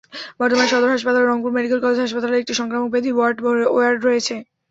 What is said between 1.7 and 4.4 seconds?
College হাসপাতালের একটি সংক্রামক ব্যাধি ওয়ার্ড রয়েছে।